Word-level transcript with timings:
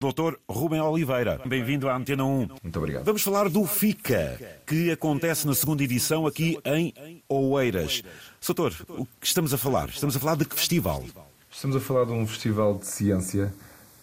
Doutor 0.00 0.38
Rubem 0.48 0.80
Oliveira, 0.80 1.40
bem-vindo 1.44 1.88
à 1.88 1.96
Antena 1.96 2.24
1. 2.24 2.48
Muito 2.62 2.78
obrigado. 2.78 3.04
Vamos 3.04 3.20
falar 3.20 3.48
do 3.48 3.66
FICA, 3.66 4.38
que 4.64 4.92
acontece 4.92 5.44
na 5.44 5.56
segunda 5.56 5.82
edição 5.82 6.24
aqui 6.24 6.56
em 6.64 6.94
Oeiras. 7.28 8.04
Doutor, 8.46 8.76
o 8.90 9.04
que 9.04 9.26
estamos 9.26 9.52
a 9.52 9.58
falar? 9.58 9.88
Estamos 9.88 10.14
a 10.14 10.20
falar 10.20 10.36
de 10.36 10.44
que 10.44 10.54
festival? 10.54 11.02
Estamos 11.50 11.74
a 11.74 11.80
falar 11.80 12.04
de 12.04 12.12
um 12.12 12.24
festival 12.28 12.78
de 12.78 12.86
ciência 12.86 13.52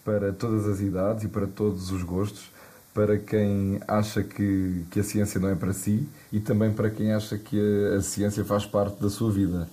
para 0.04 0.34
todas 0.34 0.68
as 0.68 0.82
idades 0.82 1.24
e 1.24 1.30
para 1.30 1.48
todos 1.48 1.90
os 1.92 2.04
gostos, 2.04 2.44
para 2.94 3.18
quem 3.18 3.80
acha 3.88 4.22
que, 4.22 4.84
que 4.92 5.00
a 5.00 5.04
ciência 5.04 5.40
não 5.40 5.48
é 5.48 5.56
para 5.56 5.72
si 5.72 6.06
e 6.30 6.42
também 6.42 6.74
para 6.74 6.90
quem 6.90 7.14
acha 7.14 7.38
que 7.38 7.58
a, 7.58 8.00
a 8.00 8.02
ciência 8.02 8.44
faz 8.44 8.66
parte 8.66 9.02
da 9.02 9.10
sua 9.10 9.32
vida. 9.32 9.70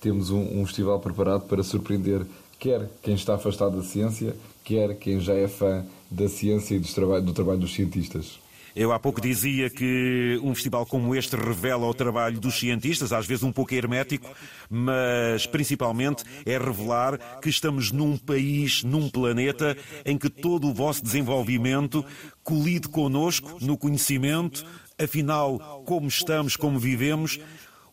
Temos 0.00 0.30
um, 0.30 0.60
um 0.60 0.64
festival 0.66 1.00
preparado 1.00 1.48
para 1.48 1.64
surpreender 1.64 2.24
quer 2.64 2.88
quem 3.02 3.14
está 3.14 3.34
afastado 3.34 3.76
da 3.76 3.82
ciência, 3.82 4.34
quer 4.64 4.94
quem 4.94 5.20
já 5.20 5.34
é 5.34 5.46
fã 5.46 5.84
da 6.10 6.30
ciência 6.30 6.74
e 6.74 6.78
do 6.78 6.88
trabalho, 6.88 7.22
do 7.22 7.34
trabalho 7.34 7.58
dos 7.58 7.74
cientistas. 7.74 8.40
Eu 8.74 8.90
há 8.90 8.98
pouco 8.98 9.20
dizia 9.20 9.68
que 9.68 10.40
um 10.42 10.54
festival 10.54 10.86
como 10.86 11.14
este 11.14 11.36
revela 11.36 11.86
o 11.86 11.94
trabalho 11.94 12.40
dos 12.40 12.58
cientistas, 12.58 13.12
às 13.12 13.26
vezes 13.26 13.44
um 13.44 13.52
pouco 13.52 13.74
hermético, 13.74 14.28
mas 14.68 15.46
principalmente 15.46 16.24
é 16.46 16.56
revelar 16.58 17.38
que 17.40 17.50
estamos 17.50 17.92
num 17.92 18.16
país, 18.16 18.82
num 18.82 19.10
planeta 19.10 19.76
em 20.04 20.16
que 20.16 20.30
todo 20.30 20.66
o 20.66 20.74
vosso 20.74 21.04
desenvolvimento 21.04 22.02
colide 22.42 22.88
connosco 22.88 23.58
no 23.60 23.76
conhecimento, 23.76 24.64
afinal, 24.98 25.82
como 25.84 26.08
estamos, 26.08 26.56
como 26.56 26.78
vivemos. 26.78 27.38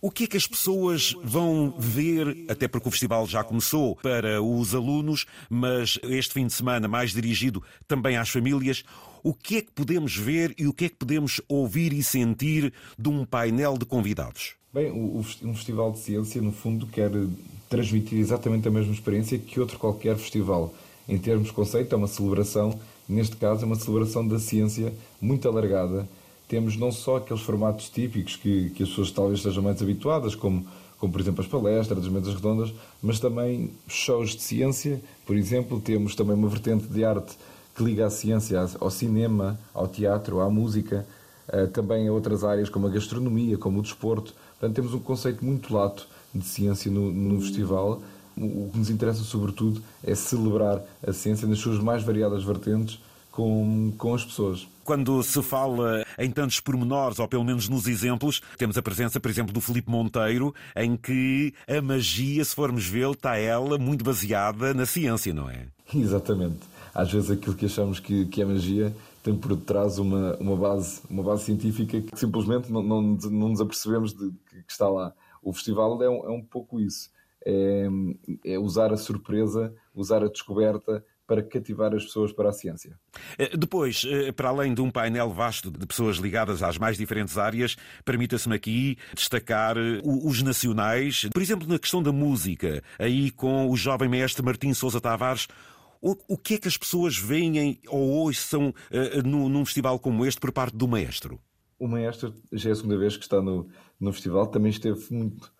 O 0.03 0.09
que 0.09 0.23
é 0.23 0.27
que 0.27 0.35
as 0.35 0.47
pessoas 0.47 1.15
vão 1.23 1.75
ver, 1.77 2.45
até 2.49 2.67
porque 2.67 2.87
o 2.87 2.91
festival 2.91 3.27
já 3.27 3.43
começou 3.43 3.95
para 3.97 4.41
os 4.41 4.73
alunos, 4.73 5.27
mas 5.47 5.99
este 6.01 6.33
fim 6.33 6.47
de 6.47 6.53
semana 6.53 6.87
mais 6.87 7.11
dirigido 7.11 7.61
também 7.87 8.17
às 8.17 8.27
famílias, 8.27 8.83
o 9.23 9.31
que 9.31 9.57
é 9.57 9.61
que 9.61 9.71
podemos 9.71 10.17
ver 10.17 10.55
e 10.57 10.65
o 10.65 10.73
que 10.73 10.85
é 10.85 10.89
que 10.89 10.95
podemos 10.95 11.39
ouvir 11.47 11.93
e 11.93 12.01
sentir 12.01 12.73
de 12.97 13.09
um 13.09 13.23
painel 13.23 13.77
de 13.77 13.85
convidados? 13.85 14.55
Bem, 14.73 14.91
um 14.91 15.53
festival 15.53 15.91
de 15.91 15.99
ciência, 15.99 16.41
no 16.41 16.51
fundo, 16.51 16.87
quer 16.87 17.11
transmitir 17.69 18.17
exatamente 18.17 18.67
a 18.67 18.71
mesma 18.71 18.93
experiência 18.93 19.37
que 19.37 19.59
outro 19.59 19.77
qualquer 19.77 20.17
festival. 20.17 20.73
Em 21.07 21.19
termos 21.19 21.49
de 21.49 21.53
conceito, 21.53 21.93
é 21.93 21.95
uma 21.95 22.07
celebração, 22.07 22.79
neste 23.07 23.35
caso, 23.35 23.61
é 23.61 23.65
uma 23.67 23.75
celebração 23.75 24.27
da 24.27 24.39
ciência 24.39 24.91
muito 25.21 25.47
alargada 25.47 26.09
temos 26.51 26.75
não 26.75 26.91
só 26.91 27.15
aqueles 27.15 27.41
formatos 27.41 27.89
típicos 27.89 28.35
que, 28.35 28.71
que 28.71 28.83
as 28.83 28.89
pessoas 28.89 29.09
talvez 29.09 29.39
estejam 29.39 29.63
mais 29.63 29.81
habituadas, 29.81 30.35
como, 30.35 30.67
como 30.99 31.09
por 31.09 31.21
exemplo 31.21 31.41
as 31.41 31.47
palestras, 31.47 31.99
as 31.99 32.11
mesas 32.11 32.33
redondas, 32.35 32.73
mas 33.01 33.21
também 33.21 33.71
shows 33.87 34.31
de 34.31 34.41
ciência, 34.41 35.01
por 35.25 35.37
exemplo, 35.37 35.79
temos 35.79 36.13
também 36.13 36.35
uma 36.35 36.49
vertente 36.49 36.87
de 36.87 37.05
arte 37.05 37.37
que 37.73 37.81
liga 37.81 38.05
a 38.05 38.09
ciência 38.09 38.59
ao 38.81 38.91
cinema, 38.91 39.57
ao 39.73 39.87
teatro, 39.87 40.41
à 40.41 40.49
música, 40.49 41.07
eh, 41.47 41.67
também 41.67 42.09
a 42.09 42.11
outras 42.11 42.43
áreas 42.43 42.67
como 42.67 42.85
a 42.85 42.89
gastronomia, 42.89 43.57
como 43.57 43.79
o 43.79 43.81
desporto. 43.81 44.33
Portanto, 44.59 44.75
temos 44.75 44.93
um 44.93 44.99
conceito 44.99 45.45
muito 45.45 45.73
lato 45.73 46.05
de 46.35 46.43
ciência 46.43 46.91
no, 46.91 47.13
no 47.13 47.39
festival. 47.39 48.03
O 48.35 48.69
que 48.73 48.77
nos 48.77 48.89
interessa, 48.89 49.23
sobretudo, 49.23 49.81
é 50.03 50.13
celebrar 50.15 50.83
a 51.01 51.13
ciência 51.13 51.47
nas 51.47 51.59
suas 51.59 51.79
mais 51.79 52.03
variadas 52.03 52.43
vertentes 52.43 52.99
com, 53.31 53.93
com 53.97 54.13
as 54.13 54.25
pessoas. 54.25 54.67
Quando 54.83 55.21
se 55.23 55.41
fala 55.41 56.05
em 56.17 56.31
tantos 56.31 56.59
pormenores, 56.59 57.19
ou 57.19 57.27
pelo 57.27 57.43
menos 57.43 57.69
nos 57.69 57.87
exemplos, 57.87 58.41
temos 58.57 58.77
a 58.77 58.81
presença, 58.81 59.19
por 59.19 59.29
exemplo, 59.29 59.53
do 59.53 59.61
Filipe 59.61 59.89
Monteiro, 59.89 60.53
em 60.75 60.95
que 60.97 61.53
a 61.67 61.81
magia, 61.81 62.43
se 62.43 62.55
formos 62.55 62.85
vê-lo, 62.85 63.13
está 63.13 63.37
ela 63.37 63.77
muito 63.77 64.03
baseada 64.03 64.73
na 64.73 64.85
ciência, 64.85 65.33
não 65.33 65.49
é? 65.49 65.67
Exatamente. 65.93 66.59
Às 66.93 67.11
vezes 67.11 67.31
aquilo 67.31 67.55
que 67.55 67.65
achamos 67.65 67.99
que, 67.99 68.25
que 68.25 68.41
é 68.41 68.45
magia 68.45 68.93
tem 69.23 69.35
por 69.35 69.55
detrás 69.55 69.99
uma, 69.99 70.35
uma, 70.37 70.55
base, 70.55 71.01
uma 71.09 71.23
base 71.23 71.43
científica 71.43 72.01
que 72.01 72.19
simplesmente 72.19 72.71
não, 72.71 72.81
não, 72.81 73.01
não 73.01 73.49
nos 73.49 73.61
apercebemos 73.61 74.13
de 74.13 74.31
que 74.51 74.71
está 74.71 74.89
lá. 74.89 75.13
O 75.41 75.53
festival 75.53 76.01
é 76.01 76.09
um, 76.09 76.25
é 76.25 76.29
um 76.29 76.41
pouco 76.41 76.79
isso. 76.79 77.09
É, 77.45 77.87
é 78.45 78.59
usar 78.59 78.91
a 78.91 78.97
surpresa, 78.97 79.73
usar 79.95 80.23
a 80.23 80.27
descoberta, 80.27 81.03
para 81.31 81.41
cativar 81.41 81.95
as 81.95 82.03
pessoas 82.03 82.33
para 82.33 82.49
a 82.49 82.51
ciência. 82.51 82.99
Eh, 83.39 83.55
depois, 83.55 84.05
eh, 84.05 84.33
para 84.33 84.49
além 84.49 84.73
de 84.73 84.81
um 84.81 84.91
painel 84.91 85.29
vasto 85.29 85.71
de 85.71 85.87
pessoas 85.87 86.17
ligadas 86.17 86.61
às 86.61 86.77
mais 86.77 86.97
diferentes 86.97 87.37
áreas, 87.37 87.77
permita-se-me 88.03 88.53
aqui 88.53 88.97
destacar 89.15 89.77
eh, 89.77 90.01
os 90.03 90.43
nacionais, 90.43 91.29
por 91.33 91.41
exemplo, 91.41 91.65
na 91.69 91.79
questão 91.79 92.03
da 92.03 92.11
música, 92.11 92.83
aí 92.99 93.31
com 93.31 93.69
o 93.69 93.77
jovem 93.77 94.09
mestre 94.09 94.43
Martim 94.43 94.73
Sousa 94.73 94.99
Tavares. 94.99 95.47
O, 96.01 96.35
que 96.35 96.55
é 96.55 96.57
que 96.57 96.67
as 96.67 96.75
pessoas 96.75 97.15
veem 97.15 97.79
ou 97.87 98.09
ouçam 98.09 98.73
num 99.23 99.63
festival 99.63 99.99
como 99.99 100.25
este 100.25 100.41
por 100.41 100.51
parte 100.51 100.75
do 100.75 100.87
maestro? 100.87 101.39
O 101.77 101.87
maestro 101.87 102.33
já 102.51 102.71
é 102.71 102.73
a 102.73 102.75
segunda 102.75 102.97
vez 102.97 103.15
que 103.15 103.23
está 103.23 103.39
no, 103.39 103.69
no 103.99 104.11
festival, 104.11 104.47
também 104.47 104.71
esteve 104.71 104.99
muito, 105.11 105.53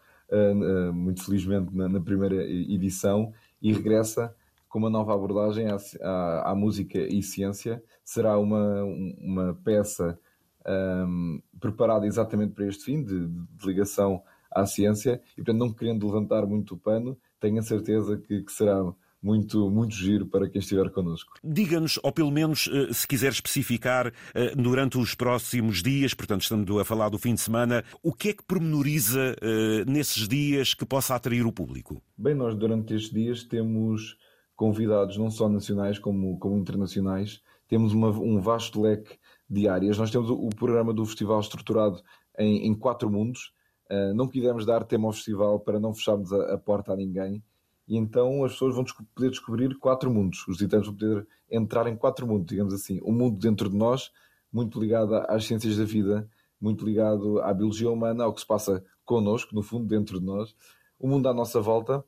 muito 0.96 1.24
felizmente 1.24 1.72
na, 1.76 1.88
na 1.88 2.02
primeira 2.02 2.44
edição 2.44 3.32
e 3.62 3.72
regressa 3.72 4.34
com 4.72 4.80
uma 4.80 4.90
nova 4.90 5.14
abordagem 5.14 5.68
à, 5.68 5.78
à, 6.02 6.52
à 6.52 6.56
música 6.56 6.98
e 6.98 7.22
ciência. 7.22 7.84
Será 8.06 8.40
uma, 8.40 8.84
uma 9.20 9.54
peça 9.66 10.18
um, 10.66 11.42
preparada 11.60 12.08
exatamente 12.08 12.54
para 12.54 12.66
este 12.66 12.86
fim, 12.86 13.04
de, 13.04 13.28
de, 13.28 13.68
ligação 13.68 14.24
à 14.50 14.66
ciência, 14.66 15.22
e 15.34 15.44
portanto, 15.44 15.60
não 15.60 15.74
querendo 15.74 16.08
levantar 16.08 16.46
muito 16.48 16.76
o 16.76 16.78
pano, 16.78 17.18
tenho 17.40 17.60
a 17.60 17.62
certeza 17.62 18.18
que, 18.18 18.44
que 18.44 18.52
será 18.52 18.82
muito, 19.22 19.70
muito 19.70 19.94
giro 19.94 20.26
para 20.26 20.50
quem 20.50 20.60
estiver 20.60 20.90
connosco. 20.90 21.34
Diga-nos, 21.44 22.00
ou 22.02 22.12
pelo 22.12 22.32
menos, 22.32 22.70
eh, 22.72 22.94
se 22.94 23.08
quiser 23.08 23.32
especificar, 23.32 24.12
eh, 24.34 24.56
durante 24.56 24.98
os 24.98 25.14
próximos 25.14 25.84
dias, 25.84 26.14
portanto, 26.14 26.42
estando 26.42 26.80
a 26.80 26.86
falar 26.86 27.10
do 27.10 27.20
fim 27.20 27.34
de 27.34 27.42
semana, 27.42 27.84
o 28.02 28.14
que 28.14 28.30
é 28.30 28.34
que 28.34 28.44
pormenoriza 28.44 29.36
eh, 29.42 29.86
nesses 29.86 30.28
dias 30.28 30.74
que 30.74 30.86
possa 30.86 31.14
atrair 31.14 31.46
o 31.46 31.52
público? 31.52 32.02
Bem, 32.18 32.34
nós 32.34 32.56
durante 32.56 32.96
estes 32.96 33.12
dias 33.12 33.44
temos 33.44 34.18
convidados 34.62 35.18
não 35.18 35.32
só 35.32 35.50
nacionais 35.50 35.98
como, 35.98 36.38
como 36.38 36.56
internacionais. 36.56 37.42
Temos 37.68 37.94
uma, 37.94 38.10
um 38.10 38.40
vasto 38.40 38.80
leque 38.80 39.18
de 39.50 39.68
áreas. 39.68 39.98
Nós 39.98 40.12
temos 40.12 40.30
o, 40.30 40.36
o 40.36 40.50
programa 40.50 40.94
do 40.94 41.04
festival 41.04 41.40
estruturado 41.40 42.00
em, 42.38 42.68
em 42.68 42.76
quatro 42.76 43.10
mundos. 43.10 43.56
Uh, 43.90 44.14
não 44.14 44.28
quisemos 44.28 44.64
dar 44.64 44.84
tema 44.84 45.08
ao 45.08 45.14
festival 45.14 45.60
para 45.60 45.80
não 45.80 45.96
fecharmos 45.96 46.32
a, 46.32 46.54
a, 46.54 46.58
porta 46.60 46.94
a 46.94 46.96
ninguém. 46.96 47.44
E 47.88 47.98
então 47.98 48.46
as 48.46 48.52
pessoas 48.52 48.76
vão 48.76 48.86
poder 49.16 49.32
descobrir 49.32 49.76
quatro 49.80 50.14
mundos. 50.14 50.48
Os 50.48 50.58
visitantes 50.58 50.86
vão 50.90 50.96
poder 50.96 51.28
entrar 51.50 51.88
em 51.88 51.96
quatro 51.96 52.28
mundos, 52.28 52.46
digamos 52.46 52.72
assim. 52.72 53.00
Um 53.04 53.14
mundo 53.14 53.40
dentro 53.40 53.68
de 53.68 53.76
nós, 53.76 54.12
muito 54.54 54.80
ligado 54.80 55.16
às 55.28 55.44
ciências 55.44 55.76
da 55.76 55.86
vida, 55.86 56.30
muito 56.62 56.86
ligado 56.86 57.42
à 57.42 57.52
biologia 57.52 57.90
humana, 57.90 58.26
ao 58.26 58.34
que 58.34 58.42
se 58.42 58.48
passa 58.48 58.86
connosco, 59.04 59.56
no 59.56 59.64
fundo, 59.64 59.88
dentro 59.88 60.20
de 60.20 60.26
nós. 60.28 60.56
O 61.00 61.08
mundo 61.08 61.28
à 61.28 61.34
nossa 61.34 61.60
volta, 61.60 62.06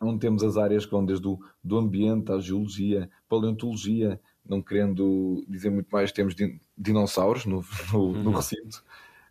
onde 0.00 0.20
temos 0.20 0.42
as 0.42 0.56
áreas 0.56 0.84
que 0.84 0.92
vão 0.92 1.04
desde 1.04 1.26
o 1.26 1.38
do 1.62 1.76
ambiente 1.76 2.30
à 2.30 2.38
geologia, 2.38 3.10
paleontologia, 3.28 4.20
não 4.48 4.62
querendo 4.62 5.44
dizer 5.48 5.70
muito 5.70 5.88
mais, 5.90 6.12
temos 6.12 6.34
dinossauros 6.76 7.44
no, 7.44 7.64
no, 7.92 8.12
no 8.12 8.30
uhum. 8.30 8.36
recinto, 8.36 8.82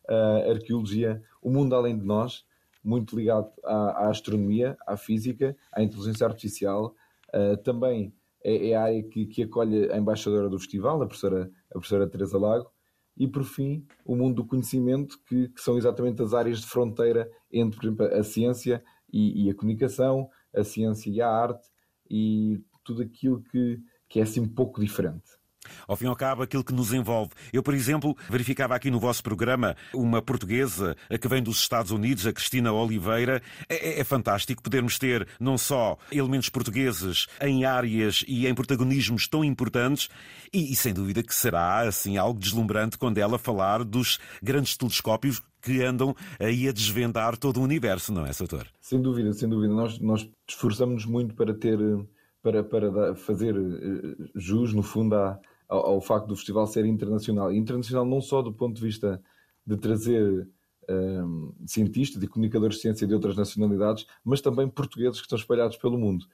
uh, 0.10 0.52
arqueologia, 0.52 1.22
o 1.42 1.50
mundo 1.50 1.76
além 1.76 1.98
de 1.98 2.06
nós, 2.06 2.46
muito 2.84 3.18
ligado 3.18 3.50
à, 3.64 4.06
à 4.06 4.10
astronomia, 4.10 4.78
à 4.86 4.96
física, 4.96 5.56
à 5.72 5.82
inteligência 5.82 6.26
artificial, 6.26 6.96
uh, 7.34 7.58
também 7.58 8.14
é, 8.44 8.70
é, 8.70 8.76
a 8.76 8.84
área 8.84 9.04
que, 9.04 9.26
que, 9.26 9.44
acolhe 9.44 9.92
a 9.92 9.98
embaixadora 9.98 10.50
do 10.50 10.60
festival, 10.60 11.02
a 11.02 11.06
professora, 11.06 11.52
a 11.70 11.74
professora 11.74 12.08
Teresa 12.08 12.38
Lago, 12.38 12.72
e 13.18 13.28
por 13.28 13.44
fim 13.44 13.86
o 14.06 14.16
mundo 14.16 14.36
do 14.36 14.46
conhecimento, 14.46 15.20
que, 15.28 15.50
que 15.50 15.62
são 15.62 15.78
exatamente 15.78 16.22
as 16.22 16.34
áreas 16.34 16.60
de 16.60 16.68
fronteira 16.68 17.30
entre, 17.52 17.78
por 17.78 17.86
exemplo, 17.86 18.06
a 18.06 18.24
ciência 18.24 18.84
e, 19.12 19.46
e 19.46 19.50
a 19.50 19.56
comunicação, 19.56 20.30
a 20.58 20.64
ciência 20.64 21.10
e 21.10 21.22
a 21.22 21.30
arte 21.30 21.68
e 22.10 22.62
tudo 22.84 23.02
aquilo 23.02 23.42
que, 23.44 23.80
que 24.08 24.20
é 24.20 24.24
assim 24.24 24.40
um 24.40 24.48
pouco 24.48 24.80
diferente. 24.82 25.37
Ao 25.88 25.96
fim 25.96 26.06
e 26.06 26.08
ao 26.08 26.16
cabo, 26.16 26.44
aquilo 26.44 26.64
que 26.64 26.74
nos 26.74 26.94
envolve. 26.94 27.32
Eu, 27.52 27.64
por 27.64 27.74
exemplo, 27.74 28.16
verificava 28.30 28.76
aqui 28.76 28.92
no 28.92 29.00
vosso 29.00 29.24
programa 29.24 29.76
uma 29.94 30.22
portuguesa 30.22 30.96
que 31.20 31.28
vem 31.28 31.42
dos 31.42 31.60
Estados 31.60 31.92
Unidos, 31.92 32.26
a 32.26 32.34
Cristina 32.34 32.72
Oliveira. 32.72 33.42
É, 33.70 33.98
é, 33.98 34.00
é 34.00 34.04
fantástico 34.04 34.62
podermos 34.62 34.98
ter 34.98 35.28
não 35.40 35.58
só 35.58 35.98
elementos 36.12 36.50
portugueses 36.50 37.28
em 37.42 37.66
áreas 37.66 38.24
e 38.28 38.48
em 38.48 38.56
protagonismos 38.56 39.28
tão 39.28 39.44
importantes, 39.44 40.10
e, 40.54 40.72
e 40.72 40.76
sem 40.76 40.94
dúvida 40.94 41.24
que 41.24 41.34
será 41.34 41.88
assim 41.88 42.18
algo 42.18 42.40
deslumbrante 42.40 42.98
quando 42.98 43.18
ela 43.18 43.38
falar 43.38 43.84
dos 43.84 44.20
grandes 44.42 44.76
telescópios 44.78 45.42
que 45.62 45.84
andam 45.84 46.16
aí 46.40 46.68
a 46.68 46.72
desvendar 46.72 47.38
todo 47.38 47.60
o 47.60 47.64
universo, 47.64 48.14
não 48.14 48.26
é, 48.26 48.32
Soutor? 48.32 48.66
Sem 48.80 49.02
dúvida, 49.02 49.34
sem 49.34 49.50
dúvida. 49.50 49.74
Nós, 49.74 50.00
nós 50.00 50.30
esforçamos-nos 50.48 51.06
muito 51.06 51.36
para 51.36 51.54
ter, 51.54 51.78
para, 52.42 52.64
para 52.64 53.16
fazer 53.16 53.56
eh, 53.56 54.30
jus, 54.36 54.74
no 54.74 54.84
fundo, 54.84 55.16
à, 55.16 55.40
ao, 55.68 55.86
ao, 55.86 56.02
facto 56.02 56.28
do 56.28 56.36
festival 56.36 56.68
ser 56.68 56.86
internacional. 56.86 57.52
Internacional 57.52 58.06
não 58.06 58.22
só 58.22 58.42
do 58.42 58.54
ponto 58.54 58.76
de 58.76 58.82
vista 58.82 59.22
de 59.66 59.76
trazer 59.78 60.48
um, 60.90 61.54
cientistas 61.66 62.22
e 62.24 62.28
comunicadores 62.28 62.78
de 62.78 62.84
ciência 62.84 63.08
de 63.08 63.14
outras 63.14 63.36
nacionalidades, 63.36 64.06
mas 64.24 64.42
também 64.42 64.68
portugueses 64.68 65.20
que 65.20 65.26
estão 65.26 65.38
espalhados 65.38 65.78
pelo 65.78 65.98
mundo. 65.98 66.26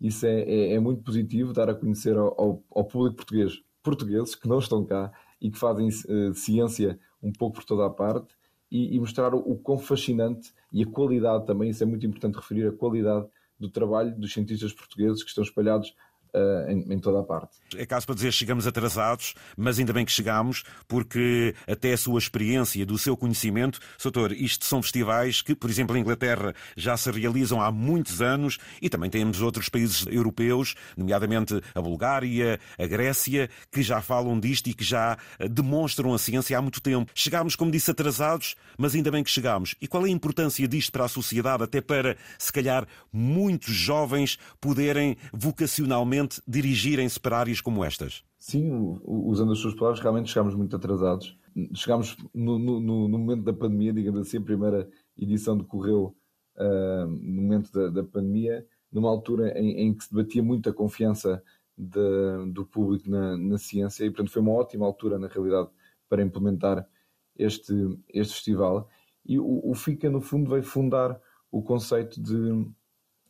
isso 0.00 0.26
é, 0.26 0.42
é, 0.42 0.72
é 0.74 0.80
muito 0.80 1.02
positivo, 1.02 1.52
dar 1.52 1.68
a 1.68 1.74
conhecer 1.74 2.16
ao, 2.16 2.40
ao, 2.40 2.64
ao, 2.70 2.84
público 2.84 3.16
português 3.16 3.62
portugueses 3.82 4.34
que 4.34 4.48
não 4.48 4.58
estão 4.58 4.84
cá 4.84 5.12
e 5.40 5.50
que 5.50 5.58
fazem 5.58 5.88
uh, 5.88 6.34
ciência 6.34 6.98
um 7.22 7.32
pouco 7.32 7.56
por 7.56 7.64
toda 7.64 7.86
a 7.86 7.90
parte 7.90 8.34
e, 8.70 8.94
e 8.96 9.00
mostrar 9.00 9.34
o, 9.34 9.38
o 9.38 9.56
quão 9.56 9.78
fascinante 9.78 10.52
e 10.72 10.82
a 10.82 10.86
qualidade 10.86 11.46
também, 11.46 11.70
isso 11.70 11.82
é 11.82 11.86
muito 11.86 12.04
importante 12.06 12.36
referir, 12.36 12.66
a 12.66 12.72
qualidade 12.72 13.26
do 13.58 13.68
trabalho 13.68 14.14
dos 14.16 14.32
cientistas 14.32 14.72
portugueses 14.72 15.22
que 15.22 15.28
estão 15.30 15.42
espalhados 15.42 15.94
uh, 16.34 16.70
em, 16.70 16.94
em, 16.94 16.98
toda 16.98 17.20
a 17.20 17.22
parte. 17.22 17.56
É 17.76 17.86
caso 17.86 18.06
para 18.06 18.14
dizer 18.14 18.32
chegamos 18.32 18.66
atrasados, 18.66 19.34
mas 19.56 19.78
ainda 19.78 19.92
bem 19.92 20.04
que 20.04 20.12
chegamos, 20.12 20.62
porque 20.86 21.54
até 21.66 21.92
a 21.92 21.96
sua 21.96 22.18
experiência, 22.18 22.84
do 22.84 22.98
seu 22.98 23.16
conhecimento, 23.16 23.78
Soutor, 23.96 24.32
isto 24.32 24.64
são 24.64 24.82
festivais 24.82 25.42
que, 25.42 25.54
por 25.54 25.70
exemplo, 25.70 25.96
em 25.96 26.00
Inglaterra 26.00 26.54
já 26.76 26.96
se 26.96 27.10
realizam 27.10 27.60
há 27.60 27.70
muitos 27.70 28.20
anos 28.20 28.58
e 28.80 28.88
também 28.88 29.10
temos 29.10 29.40
outros 29.40 29.68
países 29.68 30.06
europeus, 30.06 30.74
nomeadamente 30.96 31.60
a 31.74 31.80
Bulgária, 31.80 32.58
a 32.78 32.86
Grécia, 32.86 33.48
que 33.70 33.82
já 33.82 34.00
falam 34.00 34.38
disto 34.38 34.68
e 34.68 34.74
que 34.74 34.84
já 34.84 35.16
eh, 35.38 35.48
demonstram 35.48 36.14
a 36.14 36.18
ciência 36.18 36.58
há 36.58 36.62
muito 36.62 36.80
tempo. 36.80 37.10
Chegámos, 37.14 37.56
como 37.56 37.70
disse, 37.70 37.90
atrasados, 37.90 38.56
mas 38.76 38.94
ainda 38.94 39.10
bem 39.10 39.22
que 39.22 39.30
chegamos. 39.30 39.74
E 39.80 39.86
qual 39.86 40.04
é 40.06 40.08
a 40.08 40.12
importância 40.12 40.66
disto 40.66 40.92
para 40.92 41.04
a 41.04 41.08
sociedade, 41.08 41.62
até 41.62 41.80
para, 41.80 42.16
se 42.38 42.52
calhar, 42.52 42.86
muitos 43.12 43.74
jovens 43.74 44.38
poderem 44.60 45.16
vocacionalmente 45.32 46.17
dirigirem-se 46.46 47.18
para 47.18 47.38
áreas 47.38 47.60
como 47.60 47.84
estas? 47.84 48.24
Sim, 48.38 48.98
usando 49.04 49.52
as 49.52 49.58
suas 49.58 49.74
palavras, 49.74 50.00
realmente 50.00 50.30
chegámos 50.30 50.54
muito 50.54 50.74
atrasados. 50.74 51.36
Chegámos 51.74 52.16
no, 52.34 52.58
no, 52.58 52.80
no 52.80 53.18
momento 53.18 53.42
da 53.42 53.52
pandemia, 53.52 53.92
digamos 53.92 54.20
assim, 54.20 54.38
a 54.38 54.42
primeira 54.42 54.88
edição 55.16 55.56
decorreu 55.56 56.16
uh, 56.56 57.06
no 57.06 57.42
momento 57.42 57.72
da, 57.72 57.88
da, 57.88 58.04
pandemia, 58.04 58.66
numa 58.92 59.08
altura 59.08 59.58
em, 59.58 59.88
em, 59.88 59.94
que 59.94 60.04
se 60.04 60.14
debatia 60.14 60.42
muito 60.42 60.68
a 60.68 60.72
confiança 60.72 61.42
de, 61.76 62.52
do 62.52 62.64
público 62.64 63.10
na, 63.10 63.36
na, 63.36 63.58
ciência 63.58 64.04
e, 64.04 64.10
portanto, 64.10 64.32
foi 64.32 64.42
uma 64.42 64.52
ótima 64.52 64.86
altura, 64.86 65.18
na 65.18 65.28
realidade, 65.28 65.68
para 66.08 66.22
implementar 66.22 66.88
este, 67.36 67.74
este 68.08 68.34
festival. 68.34 68.88
E 69.24 69.38
o, 69.38 69.60
o 69.70 69.74
FICA, 69.74 70.08
no 70.08 70.20
fundo, 70.20 70.50
veio 70.50 70.62
fundar 70.62 71.20
o 71.50 71.62
conceito 71.62 72.20
de 72.20 72.66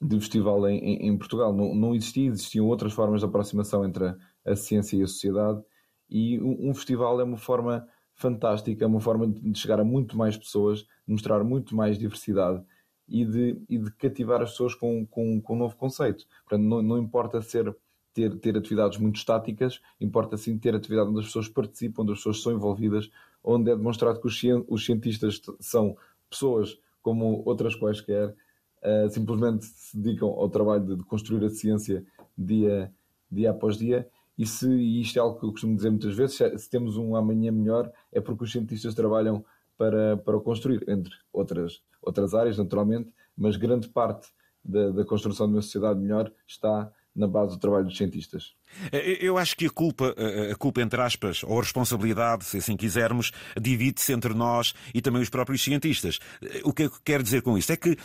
de 0.01 0.19
festival 0.21 0.69
em, 0.69 0.79
em, 0.79 1.09
em 1.09 1.19
Portugal. 1.19 1.53
Não, 1.53 1.75
não, 1.75 1.95
existia, 1.95 2.29
existiam 2.29 2.67
outras 2.67 2.93
formas 2.93 3.21
de 3.21 3.27
aproximação 3.27 3.85
entre 3.85 4.07
a, 4.07 4.17
a 4.47 4.57
ciência 4.57 4.97
e 4.97 5.03
a 5.03 5.07
sociedade, 5.07 5.63
e 6.09 6.41
um, 6.41 6.71
um, 6.71 6.75
festival 6.75 7.21
é 7.21 7.25
uma 7.25 7.37
forma 7.37 7.87
fantástica, 8.15 8.85
é 8.85 8.87
uma 8.87 9.01
forma 9.01 9.29
de 9.29 9.59
chegar 9.59 9.79
a 9.79 9.85
muito 9.85 10.17
mais 10.17 10.37
pessoas, 10.37 10.87
mostrar 11.07 11.45
muito 11.45 11.77
mais 11.77 11.99
diversidade 11.99 12.63
e 13.07 13.25
de, 13.25 13.63
e 13.69 13.79
de 13.79 13.91
cativar 13.93 14.41
as 14.43 14.51
pessoas 14.53 14.75
com, 14.75 15.07
com, 15.07 15.41
com 15.41 15.55
um 15.55 15.59
novo 15.59 15.77
conceito. 15.77 16.25
Portanto, 16.45 16.67
não, 16.67 16.83
não 16.83 16.99
importa 16.99 17.41
ser 17.43 17.75
ter, 18.13 18.37
ter 18.39 18.57
atividades 18.57 18.99
muito 18.99 19.17
estáticas, 19.17 19.81
importa 20.01 20.37
sim 20.37 20.59
ter 20.59 20.75
atividade 20.75 21.11
onde 21.11 21.21
as 21.21 21.27
pessoas 21.27 21.49
participam, 21.49 22.03
onde 22.03 22.13
as 22.13 22.19
pessoas 22.19 22.43
são 22.43 22.53
envolvidas, 22.53 23.11
onde 23.45 23.71
é 23.71 23.77
demonstrado 23.77 24.21
que 24.21 24.27
os, 24.27 24.41
os 24.69 24.85
cientistas 24.85 25.41
são 25.61 25.97
pessoas 26.29 26.79
como 27.01 27.43
outras 27.47 27.77
quaisquer 27.77 28.35
uh, 28.83 29.11
simplesmente 29.11 29.65
se 29.65 29.97
dedicam 29.97 30.29
ao 30.29 30.49
trabalho 30.49 30.85
de, 30.85 30.97
de, 30.97 31.05
construir 31.05 31.45
a 31.45 31.51
ciência 31.51 32.05
dia, 32.37 32.93
dia 33.31 33.51
após 33.51 33.77
dia. 33.77 34.09
E, 34.37 34.47
se, 34.47 34.69
e 34.69 35.01
isto 35.01 35.19
é 35.19 35.21
algo 35.21 35.39
que 35.39 35.47
eu 35.47 35.51
costumo 35.51 35.75
dizer 35.75 35.91
muitas 35.91 36.15
vezes: 36.15 36.37
se 36.37 36.71
temos 36.71 36.97
um 36.97 37.17
amanhã 37.17 37.51
melhor, 37.51 37.91
é 38.13 38.21
porque 38.21 38.45
os 38.45 38.53
cientistas 38.53 38.95
trabalham 38.95 39.45
para, 39.77 40.17
para 40.17 40.37
o 40.37 40.41
construir, 40.41 40.85
entre 40.89 41.13
outras, 41.33 41.83
outras 42.03 42.35
áreas, 42.35 42.59
naturalmente, 42.59 43.13
mas 43.37 43.57
grande 43.57 43.89
parte 43.89 44.29
da, 44.65 44.91
da 44.91 45.05
construção 45.05 45.47
de 45.47 45.55
uma 45.55 45.63
sociedade 45.63 46.01
melhor 46.01 46.31
está 46.47 46.91
na 47.19 47.27
base 47.27 47.55
do 47.55 47.59
trabalho 47.59 47.85
dos 47.85 47.97
cientistas. 47.97 48.55
Eh, 48.93 49.19
eu 49.21 49.37
acho 49.37 49.57
que 49.57 49.67
a 49.67 49.71
culpa, 49.71 50.15
eh, 50.17 50.53
a 50.53 50.55
culpa 50.55 50.81
entre 50.81 51.01
aspas, 51.01 51.43
ou 51.43 51.59
a 51.59 51.63
responsabilidade, 51.63 52.45
se 52.45 52.59
assim 52.59 52.77
quisermos, 52.77 53.33
divide-se 53.61 54.13
entre 54.13 54.33
nós 54.33 54.73
e 54.95 55.03
também 55.03 55.21
os 55.21 55.29
próprios 55.29 55.63
cientistas. 55.63 56.21
Eh, 56.41 56.61
o 56.63 56.73
que 56.73 56.85
é 56.85 56.89
que 56.89 57.03
quero 57.05 57.25
dizer 57.25 57.43
com 57.43 57.59
isto? 57.59 57.73
É 57.73 57.77
que 57.77 57.97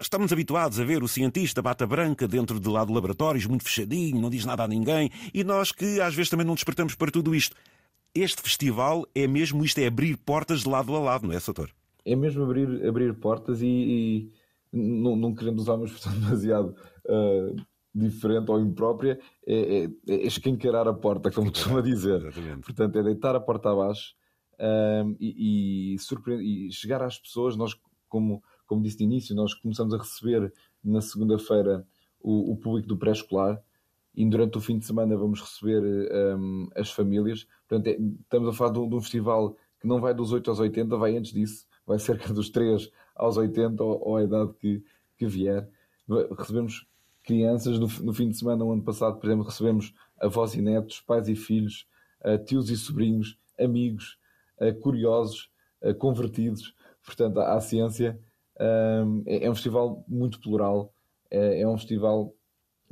estamos 0.00 0.32
habituados 0.32 0.80
a 0.80 0.84
ver 0.84 1.04
o 1.04 1.08
cientista 1.08 1.62
bata 1.62 1.86
branca 1.86 2.26
dentro 2.26 2.58
de 2.58 2.68
lá 2.68 2.84
do 2.84 2.92
laboratórios, 2.92 3.46
muito 3.46 3.62
fechadinho, 3.62 4.20
não 4.20 4.28
diz 4.28 4.44
nada 4.44 4.64
a 4.64 4.68
ninguém, 4.68 5.08
e 5.32 5.44
nós 5.44 5.70
que 5.70 6.00
às 6.00 6.14
vezes 6.14 6.28
também 6.28 6.46
não 6.46 6.54
despertamos 6.54 6.96
para 6.96 7.12
tudo 7.12 7.34
isto. 7.34 7.54
Este 8.12 8.42
festival 8.42 9.06
é 9.14 9.28
mesmo 9.28 9.64
isto, 9.64 9.78
é 9.78 9.86
abrir 9.86 10.16
portas 10.16 10.62
de 10.62 10.68
lado 10.68 10.94
a 10.96 10.98
lado, 10.98 11.28
não 11.28 11.34
é, 11.34 11.38
Soutor? 11.38 11.70
É 12.04 12.16
mesmo 12.16 12.42
abrir, 12.42 12.84
abrir 12.84 13.14
portas 13.14 13.62
e, 13.62 13.66
e 13.66 14.32
não, 14.72 15.14
não 15.14 15.32
querendo 15.32 15.60
usar 15.60 15.74
uma 15.74 15.84
expressão 15.86 16.12
demasiado 16.18 16.74
uh, 17.06 17.54
diferente 17.98 18.50
ou 18.50 18.60
imprópria 18.60 19.18
é, 19.46 19.84
é, 19.84 19.90
é 20.08 20.26
escancarar 20.26 20.86
a 20.86 20.94
porta, 20.94 21.30
como 21.30 21.50
costuma 21.50 21.80
dizer. 21.80 22.20
Exatamente. 22.26 22.60
Portanto, 22.60 22.98
é 22.98 23.02
deitar 23.02 23.34
a 23.34 23.40
porta 23.40 23.70
abaixo 23.70 24.14
um, 24.58 25.16
e, 25.18 25.94
e, 25.94 26.66
e, 26.66 26.72
chegar 26.72 27.02
às 27.02 27.18
pessoas. 27.18 27.56
Nós, 27.56 27.78
como, 28.08 28.42
como 28.66 28.82
disse 28.82 28.98
de 28.98 29.04
início, 29.04 29.34
nós 29.34 29.54
começamos 29.54 29.92
a 29.94 29.98
receber 29.98 30.52
na 30.82 31.00
segunda-feira 31.00 31.86
o, 32.20 32.52
o, 32.52 32.56
público 32.56 32.88
do 32.88 32.96
pré-escolar 32.96 33.62
e 34.14 34.24
durante 34.28 34.58
o 34.58 34.60
fim 34.60 34.78
de 34.78 34.86
semana 34.86 35.16
vamos 35.16 35.40
receber 35.40 35.82
um, 36.36 36.68
as 36.74 36.90
famílias. 36.90 37.46
Portanto, 37.68 37.86
é, 37.88 37.98
estamos 38.22 38.48
a 38.48 38.52
falar 38.52 38.72
de 38.72 38.78
um, 38.78 38.88
de 38.88 38.94
um, 38.96 39.00
festival 39.00 39.56
que 39.80 39.86
não 39.86 40.00
vai 40.00 40.12
dos 40.12 40.32
8 40.32 40.50
aos 40.50 40.58
80, 40.58 40.96
vai 40.96 41.16
antes 41.16 41.32
disso, 41.32 41.66
vai 41.86 41.98
cerca 41.98 42.32
dos 42.32 42.50
3 42.50 42.90
aos 43.14 43.36
80 43.36 43.82
ou, 43.82 44.08
ou 44.08 44.16
a 44.16 44.24
idade 44.24 44.52
que, 44.54 44.82
que 45.16 45.26
vier. 45.26 45.68
Recebemos 46.36 46.86
crianças. 47.28 47.78
No, 47.78 47.86
no, 48.02 48.14
fim 48.14 48.30
de 48.30 48.38
semana, 48.38 48.64
no 48.64 48.72
ano 48.72 48.82
passado, 48.82 49.18
por 49.18 49.26
exemplo, 49.26 49.44
recebemos 49.44 49.94
avós 50.18 50.54
e 50.54 50.62
netos, 50.62 51.02
pais 51.02 51.28
e 51.28 51.36
filhos, 51.36 51.86
uh, 52.24 52.42
tios 52.42 52.70
e 52.70 52.76
sobrinhos, 52.76 53.38
amigos, 53.60 54.18
uh, 54.58 54.74
curiosos, 54.80 55.50
uh, 55.82 55.94
convertidos, 55.94 56.74
portanto, 57.04 57.38
à, 57.38 57.60
ciência. 57.60 58.18
É, 58.60 59.44
é, 59.44 59.48
um 59.48 59.54
festival 59.54 60.04
muito 60.08 60.40
plural, 60.40 60.92
é, 61.30 61.60
é, 61.60 61.68
um 61.68 61.78
festival 61.78 62.34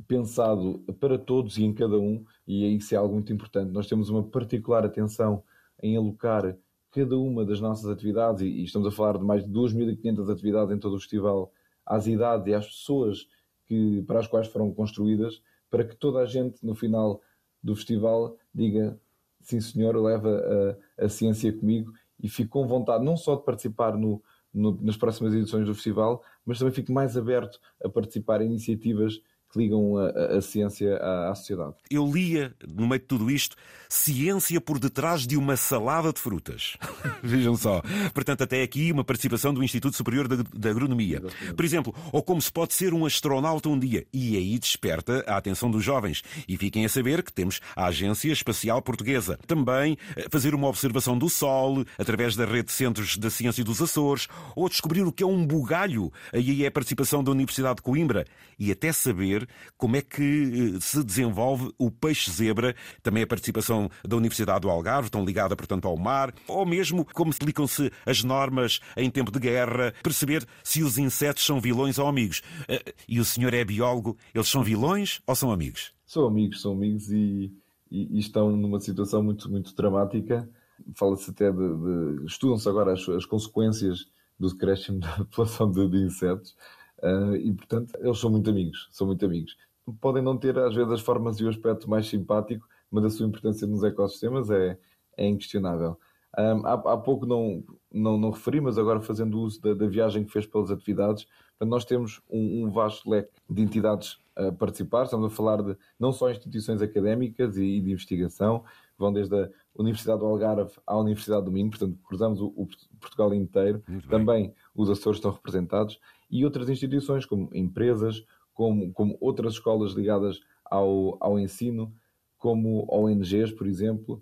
pensado 0.07 0.79
para 0.97 1.17
todos 1.17 1.57
e 1.57 1.65
em 1.65 1.73
cada 1.73 1.99
um, 1.99 2.23
e 2.47 2.73
isso 2.73 2.95
é 2.95 2.97
algo 2.97 3.15
muito 3.15 3.33
importante. 3.33 3.73
Nós 3.73 3.85
temos 3.85 4.09
uma 4.09 4.23
particular 4.23 4.85
atenção 4.85 5.43
em 5.83 5.97
alocar 5.97 6.55
cada 6.89 7.17
uma 7.17 7.43
das 7.43 7.59
nossas 7.59 7.89
atividades, 7.89 8.43
e 8.43 8.63
estamos 8.63 8.87
a 8.87 8.91
falar 8.91 9.17
de 9.17 9.25
mais 9.25 9.43
de 9.43 9.51
2.500 9.51 10.31
atividades 10.31 10.73
em 10.73 10.79
todo 10.79 10.95
o 10.95 10.99
festival, 10.99 11.51
às 11.85 12.07
idades 12.07 12.47
e 12.47 12.53
às 12.53 12.65
pessoas 12.65 13.27
que, 13.67 14.01
para 14.03 14.19
as 14.19 14.27
quais 14.27 14.47
foram 14.47 14.73
construídas, 14.73 15.41
para 15.69 15.83
que 15.83 15.95
toda 15.95 16.19
a 16.19 16.25
gente 16.25 16.65
no 16.65 16.73
final 16.73 17.21
do 17.61 17.75
festival 17.75 18.37
diga 18.53 18.99
sim 19.41 19.61
senhor, 19.61 19.95
leva 19.95 20.77
a, 20.97 21.05
a 21.05 21.09
ciência 21.09 21.51
comigo. 21.53 21.93
E 22.19 22.27
fico 22.27 22.51
com 22.51 22.67
vontade 22.67 23.03
não 23.03 23.15
só 23.15 23.35
de 23.35 23.43
participar 23.43 23.95
no, 23.95 24.21
no, 24.53 24.77
nas 24.81 24.97
próximas 24.97 25.33
edições 25.33 25.65
do 25.65 25.75
festival, 25.75 26.23
mas 26.45 26.57
também 26.57 26.73
fico 26.73 26.91
mais 26.91 27.15
aberto 27.15 27.59
a 27.83 27.87
participar 27.87 28.41
em 28.41 28.47
iniciativas 28.47 29.21
que 29.51 29.59
ligam 29.59 29.97
a, 29.97 30.37
a, 30.37 30.41
ciência 30.41 30.97
à, 30.97 31.31
à, 31.31 31.35
sociedade. 31.35 31.75
Eu 31.89 32.05
lia, 32.05 32.53
no 32.67 32.87
meio 32.87 32.99
de 32.99 33.07
tudo 33.07 33.31
isto, 33.31 33.55
ciência 33.89 34.59
por 34.59 34.79
detrás 34.79 35.25
de 35.25 35.37
uma 35.37 35.55
salada 35.55 36.11
de 36.11 36.19
frutas. 36.19 36.75
Vejam 37.23 37.55
só. 37.55 37.81
Portanto, 38.13 38.43
até 38.43 38.61
aqui 38.61 38.91
uma 38.91 39.03
participação 39.03 39.53
do 39.53 39.63
Instituto 39.63 39.95
Superior 39.95 40.27
de, 40.27 40.69
Agronomia. 40.69 41.21
Por 41.55 41.63
exemplo, 41.63 41.95
ou 42.11 42.21
como 42.21 42.41
se 42.41 42.51
pode 42.51 42.73
ser 42.73 42.93
um 42.93 43.05
astronauta 43.05 43.69
um 43.69 43.79
dia. 43.79 44.05
E 44.13 44.35
aí 44.35 44.59
desperta 44.59 45.23
a 45.27 45.37
atenção 45.37 45.71
dos 45.71 45.83
jovens. 45.83 46.23
E 46.47 46.57
fiquem 46.57 46.85
a 46.85 46.89
saber 46.89 47.23
que 47.23 47.31
temos 47.31 47.61
a 47.75 47.85
Agência 47.85 48.31
Espacial 48.31 48.81
Portuguesa. 48.81 49.39
Também 49.47 49.97
eh, 50.15 50.27
fazer 50.29 50.53
uma 50.53 50.67
observação 50.67 51.17
do 51.17 51.29
Sol, 51.29 51.85
através 51.97 52.35
da 52.35 52.45
rede 52.45 52.67
de 52.67 52.73
Centros 52.73 53.17
da 53.17 53.29
Ciência 53.29 53.63
dos 53.63 53.81
Açores, 53.81 54.27
ou 54.55 54.67
descobrir 54.67 55.03
o 55.03 55.11
que 55.11 55.23
é 55.23 55.27
um 55.27 55.45
bugalho. 55.45 56.11
Aí 56.33 56.63
é 56.63 56.67
a 56.67 56.71
participação 56.71 57.23
da 57.23 57.31
Universidade 57.31 57.77
de 57.77 57.81
Coimbra. 57.81 58.25
E 58.59 58.71
até 58.71 58.91
saber 58.91 59.36
perceber 59.37 59.47
como 59.77 59.95
é 59.95 60.01
que 60.01 60.73
eh, 60.75 60.79
se 60.79 61.03
desenvolve 61.03 61.71
o 61.77 61.91
peixe-zebra, 61.91 62.75
também 63.03 63.23
a 63.23 63.27
participação 63.27 63.89
da 64.03 64.15
Universidade 64.15 64.61
do 64.61 64.69
Algarve, 64.69 65.09
tão 65.09 65.23
ligada, 65.23 65.55
portanto, 65.55 65.87
ao 65.87 65.97
mar, 65.97 66.33
ou 66.47 66.65
mesmo 66.65 67.05
como 67.13 67.31
aplicam-se 67.31 67.91
as 68.05 68.23
normas 68.23 68.79
em 68.95 69.09
tempo 69.09 69.31
de 69.31 69.39
guerra, 69.39 69.93
perceber 70.01 70.45
se 70.63 70.81
os 70.83 70.97
insetos 70.97 71.45
são 71.45 71.59
vilões 71.59 71.99
ou 71.99 72.07
amigos. 72.07 72.41
Eh, 72.67 72.93
e 73.07 73.19
o 73.19 73.25
senhor 73.25 73.53
é 73.53 73.63
biólogo, 73.63 74.17
eles 74.33 74.47
são 74.47 74.63
vilões 74.63 75.21
ou 75.27 75.35
são 75.35 75.51
amigos? 75.51 75.93
São 76.05 76.25
amigos, 76.25 76.61
são 76.61 76.71
amigos 76.71 77.11
e, 77.11 77.53
e, 77.91 78.17
e 78.17 78.19
estão 78.19 78.55
numa 78.55 78.79
situação 78.79 79.21
muito, 79.21 79.49
muito 79.49 79.75
dramática. 79.75 80.49
Fala-se 80.95 81.31
até 81.31 81.51
de. 81.51 81.57
de 81.57 82.25
Estudam-se 82.25 82.69
agora 82.69 82.93
as, 82.93 83.07
as 83.09 83.25
consequências 83.25 84.05
do 84.39 84.47
decréscimo 84.49 84.99
da 84.99 85.17
população 85.17 85.71
de, 85.71 85.87
de 85.89 85.97
insetos. 85.97 86.55
Uh, 87.03 87.35
e 87.35 87.53
portanto, 87.53 87.93
eles 87.99 88.19
são 88.19 88.29
muito 88.29 88.49
amigos, 88.49 88.87
são 88.91 89.07
muito 89.07 89.25
amigos. 89.25 89.55
Podem 90.01 90.21
não 90.21 90.37
ter 90.37 90.57
às 90.57 90.75
vezes 90.75 90.91
as 90.91 91.01
formas 91.01 91.39
e 91.39 91.43
o 91.43 91.49
aspecto 91.49 91.89
mais 91.89 92.07
simpático, 92.07 92.67
mas 92.91 93.05
a 93.05 93.09
sua 93.09 93.27
importância 93.27 93.67
nos 93.67 93.83
ecossistemas 93.83 94.49
é, 94.49 94.77
é 95.15 95.27
inquestionável. 95.27 95.97
Um, 96.37 96.65
há, 96.67 96.73
há, 96.73 96.97
pouco 96.97 97.25
não, 97.25 97.63
não, 97.91 98.17
não 98.17 98.29
referi, 98.31 98.61
mas 98.61 98.77
agora 98.77 99.01
fazendo 99.01 99.39
uso 99.39 99.61
da, 99.61 99.73
da 99.73 99.87
viagem 99.87 100.23
que 100.23 100.31
fez 100.31 100.45
pelas 100.45 100.69
atividades, 100.69 101.25
nós 101.59 101.85
temos 101.85 102.21
um, 102.29 102.65
um, 102.65 102.69
vasto 102.69 103.09
leque 103.09 103.31
de 103.49 103.61
entidades 103.61 104.19
a 104.35 104.51
participar. 104.51 105.05
Estamos 105.05 105.31
a 105.31 105.35
falar 105.35 105.63
de 105.63 105.75
não 105.99 106.11
só 106.11 106.29
instituições 106.29 106.81
académicas 106.81 107.57
e, 107.57 107.63
e 107.63 107.81
de 107.81 107.91
investigação, 107.91 108.63
vão 108.97 109.13
desde 109.13 109.35
a 109.35 109.49
Universidade 109.75 110.19
do 110.19 110.25
Algarve 110.25 110.71
à 110.85 110.97
Universidade 110.97 111.45
do 111.45 111.51
Minho, 111.51 111.69
portanto, 111.69 111.97
cruzamos 112.03 112.41
o, 112.41 112.47
o 112.55 112.67
Portugal 112.99 113.33
inteiro. 113.33 113.83
Também 114.09 114.53
os 114.75 114.89
Açores 114.89 115.17
estão 115.17 115.31
representados 115.31 115.99
e 116.29 116.43
outras 116.43 116.69
instituições, 116.69 117.25
como 117.25 117.49
empresas, 117.53 118.25
como, 118.53 118.91
como 118.91 119.17
outras 119.21 119.53
escolas 119.53 119.93
ligadas 119.93 120.39
ao, 120.65 121.17
ao 121.19 121.39
ensino, 121.39 121.93
como 122.37 122.87
ONGs, 122.89 123.51
por 123.51 123.67
exemplo, 123.67 124.21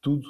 tudo 0.00 0.26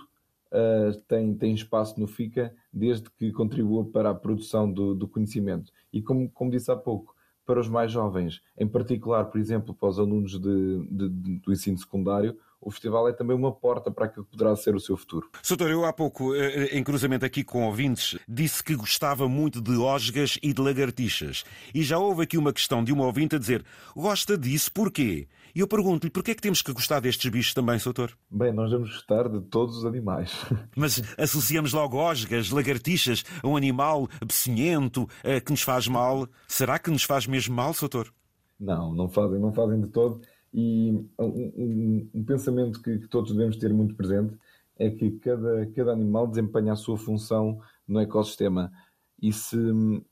uh, 0.53 0.99
tem, 1.09 1.35
tem 1.35 1.55
espaço 1.55 1.99
no 2.01 2.07
FICA 2.07 2.55
desde 2.73 3.11
que 3.11 3.33
contribua 3.33 3.85
para 3.85 4.11
a 4.11 4.15
produção 4.15 4.71
do, 4.71 4.95
do 4.95 5.09
conhecimento. 5.09 5.73
E 5.93 6.03
como, 6.03 6.31
como 6.31 6.51
disse 6.51 6.71
há 6.71 6.77
pouco, 6.77 7.15
para 7.47 7.61
os 7.61 7.69
mais 7.69 7.93
jovens, 7.93 8.41
em 8.57 8.67
particular, 8.67 9.27
por 9.27 9.39
exemplo, 9.39 9.75
para 9.75 9.89
os 9.89 9.99
alunos 9.99 10.41
de, 10.41 10.87
de, 10.89 11.09
de, 11.09 11.39
do 11.41 11.53
ensino 11.53 11.77
secundário, 11.77 12.39
o 12.65 12.71
festival 12.71 13.09
é 13.09 13.13
também 13.13 13.37
uma 13.37 13.53
porta 13.53 13.91
para 13.91 14.07
aquilo 14.07 14.25
que 14.25 14.33
poderá 14.33 14.57
ser 14.57 14.75
o 14.75 14.81
seu 14.81 14.97
futuro. 14.97 15.29
Soutor, 15.43 15.71
eu 15.71 15.85
há 15.85 15.93
pouco, 15.93 16.35
eh, 16.35 16.77
em 16.77 16.83
cruzamento 16.83 17.25
aqui 17.25 17.45
com 17.45 17.65
ouvintes, 17.65 18.19
disse 18.29 18.63
que 18.63 18.75
gostava 18.75 19.29
muito 19.29 19.61
de 19.61 19.77
osgas 19.77 20.39
e 20.43 20.53
de 20.53 20.61
lagartixas. 20.61 21.45
E 21.75 21.83
já 21.83 21.99
houve 21.99 22.23
aqui 22.23 22.39
uma 22.39 22.53
questão 22.53 22.83
de 22.83 22.93
uma 22.93 23.05
ouvinte 23.05 23.37
a 23.37 23.39
dizer: 23.39 23.65
gosta 23.95 24.37
disso 24.37 24.73
porquê? 24.73 25.29
E 25.55 25.61
eu 25.61 25.69
pergunto-lhe, 25.69 26.11
porquê 26.11 26.33
é 26.33 26.35
que 26.35 26.43
temos 26.43 26.63
que 26.63 26.73
gostar 26.73 26.99
destes 27.01 27.31
bichos 27.31 27.55
também, 27.55 27.79
Soutor? 27.79 28.11
Bem, 28.29 28.53
nós 28.53 28.73
vamos 28.73 28.91
gostar 28.91 29.29
de 29.29 29.41
todos 29.43 29.77
os 29.77 29.85
animais. 29.85 30.33
Mas 30.77 31.01
associamos 31.17 31.73
logo 31.73 31.97
osgas, 31.97 32.51
lagartixas 32.51 33.25
a 33.43 33.47
um 33.47 33.57
animal 33.57 34.09
peçonhento 34.27 35.09
eh, 35.23 35.41
que 35.41 35.53
nos 35.53 35.63
faz 35.63 35.87
mal. 35.87 36.27
Será 36.49 36.79
que 36.79 36.91
nos 36.91 37.05
faz 37.05 37.27
mesmo 37.27 37.55
mal, 37.55 37.73
Soutor? 37.73 38.13
Não, 38.59 38.93
não 38.93 39.09
fazem, 39.09 39.39
não 39.39 39.53
fazem 39.53 39.81
de 39.81 39.89
todo. 39.89 40.21
E 40.55 40.93
um, 41.19 41.27
um, 41.27 42.11
um 42.15 42.25
pensamento 42.25 42.81
que, 42.81 43.01
que, 43.01 43.09
todos 43.09 43.33
devemos 43.33 43.57
ter 43.57 43.75
muito 43.75 43.97
presente 43.97 44.39
é 44.79 44.89
que 44.89 45.11
cada, 45.19 45.67
cada 45.75 45.93
animal 45.93 46.29
desempenha 46.29 46.73
a 46.73 46.77
sua 46.77 46.97
função 46.97 47.61
no 47.87 48.01
ecossistema. 48.01 48.73
E 49.21 49.33
se, 49.33 49.57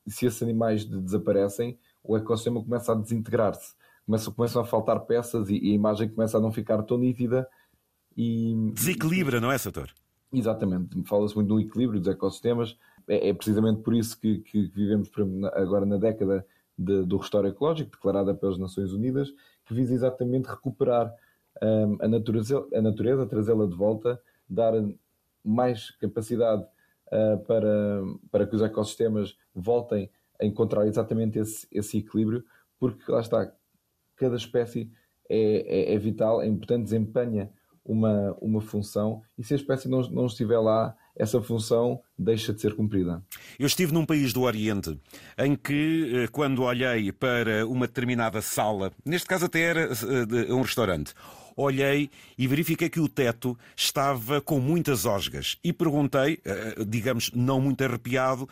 se 0.07 0.27
esses 0.27 0.43
animais 0.43 0.85
desaparecem, 0.85 1.79
o 2.03 2.17
ecossistema 2.17 2.63
começa 2.63 2.93
a 2.93 2.97
desintegrar-se 2.97 3.75
começam, 4.07 4.33
começam 4.33 4.63
a 4.63 4.65
faltar 4.65 5.01
peças 5.01 5.49
e, 5.49 5.59
e, 5.59 5.71
a 5.71 5.75
imagem 5.75 6.09
começa 6.09 6.39
a 6.39 6.41
não 6.41 6.53
ficar 6.53 6.83
tão 6.83 6.99
nítida. 6.99 7.49
E, 8.17 8.55
Desequilibra, 8.75 9.41
não 9.41 9.51
é, 9.51 9.59
Sator? 9.59 9.91
Exatamente, 10.33 11.03
fala-se 11.05 11.35
muito 11.35 11.49
no 11.49 11.61
equilíbrio 11.61 12.01
dos 12.01 12.09
ecossistemas. 12.09 12.77
É, 13.07 13.29
é 13.29 13.35
precisamente 13.35 13.83
por 13.83 13.95
isso 13.95 14.19
que, 14.19 14.39
que, 14.39 14.67
vivemos 14.69 15.11
agora 15.55 15.85
na 15.85 15.97
década 15.97 16.47
de, 16.77 17.05
do 17.05 17.17
restauro 17.17 17.49
ecológico, 17.49 17.91
declarada 17.91 18.35
pelas 18.35 18.59
Nações 18.59 18.93
Unidas, 18.93 19.33
que 19.65 19.75
visa 19.75 19.95
exatamente 19.95 20.49
recuperar 20.49 21.15
um, 21.63 21.99
a 22.01 22.09
natureza, 22.09 22.67
a 22.75 22.81
natureza 22.81 23.27
trazê-la 23.27 23.67
de 23.67 23.75
volta, 23.75 24.21
dar 24.49 24.73
mais 25.45 25.91
capacidade 25.93 26.63
uh, 26.63 27.39
para, 27.45 28.03
para 28.31 28.47
que 28.47 28.57
os 28.57 28.63
ecossistemas 28.63 29.37
voltem 29.55 30.11
a 30.41 30.45
encontrar 30.45 30.87
exatamente 30.87 31.39
esse, 31.39 31.67
esse 31.71 31.99
equilíbrio, 31.99 32.45
porque 32.79 33.11
lá 33.11 33.21
está, 33.21 33.53
cada 34.17 34.37
espécie 34.37 34.91
é, 35.29 35.93
é, 35.93 35.95
é, 35.95 35.99
vital, 35.99 36.43
é 36.43 36.47
importante, 36.47 36.85
desempenha 36.85 37.51
uma, 37.85 38.37
uma 38.41 38.61
função 38.61 39.23
e 39.39 39.45
se 39.45 39.55
a 39.55 39.57
espécie 39.57 39.89
não, 39.89 40.01
não 40.11 40.27
estiver 40.27 40.59
lá, 40.59 40.95
essa 41.17 41.41
função 41.43 42.01
deixa 42.19 42.53
de 42.53 42.61
ser 42.61 42.75
cumprida. 42.75 43.23
Eu 43.59 43.67
estive 43.67 43.93
num 43.93 44.07
país 44.07 44.33
do 44.33 44.43
Oriente 44.43 44.99
em 45.39 45.55
que, 45.55 46.25
eh, 46.25 46.29
quando 46.29 46.63
olhei 46.63 47.13
para 47.13 47.67
uma 47.67 47.87
determinada 47.87 48.41
sala, 48.41 48.93
neste 49.05 49.27
caso 49.27 49.47
até 49.47 49.61
era 49.61 49.81
eh, 49.83 50.53
um 50.53 50.63
restaurante, 50.63 51.13
olhei 51.55 52.09
e 52.39 52.47
verifiquei 52.47 52.89
que 52.89 53.01
o 53.01 53.09
teto 53.09 53.59
estava 53.77 54.41
com 54.41 54.59
muitas 54.59 55.05
osgas. 55.05 55.59
E 55.63 55.73
perguntei, 55.73 56.41
eh, 56.45 56.77
digamos, 56.87 57.31
não 57.35 57.61
muito 57.61 57.85
arrepiado, 57.85 58.49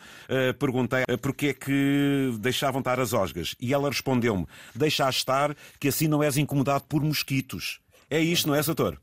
perguntei 0.59 1.03
porque 1.19 1.47
é 1.47 1.53
que 1.53 2.37
deixavam 2.39 2.79
estar 2.79 2.99
as 2.99 3.11
osgas. 3.11 3.55
E 3.59 3.73
ela 3.73 3.89
respondeu-me: 3.89 4.45
deixa 4.75 5.09
estar, 5.09 5.55
que 5.79 5.87
assim 5.87 6.07
não 6.07 6.21
és 6.21 6.37
incomodado 6.37 6.83
por 6.87 7.01
mosquitos. 7.01 7.79
É 8.09 8.19
isto, 8.19 8.47
não 8.47 8.55
é, 8.55 8.61
doutor? 8.61 8.99